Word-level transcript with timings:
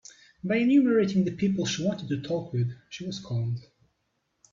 By 0.43 0.55
enumerating 0.55 1.25
the 1.25 1.31
people 1.35 1.67
she 1.67 1.85
wanted 1.85 2.07
to 2.09 2.23
talk 2.23 2.51
with, 2.53 2.71
she 2.89 3.05
was 3.05 3.19
calmed. 3.19 3.63